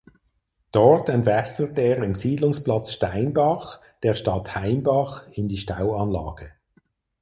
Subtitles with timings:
[0.71, 6.51] Dort entwässert er im Siedlungsplatz Steinbach der Stadt Heimbach in die Stauanlage.